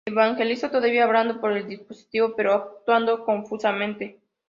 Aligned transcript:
Evangelista 0.07 0.71
todavía 0.71 1.03
hablando 1.03 1.39
por 1.39 1.51
el 1.51 1.67
dispositivo 1.67 2.33
pero 2.35 2.53
actuando 2.53 3.23
confusamente. 3.23 4.19